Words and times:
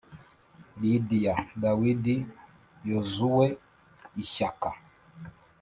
lidiya, 0.81 1.35
dawidi, 1.63 2.15
yozuwe, 2.89 3.47
ishyaka, 4.21 4.69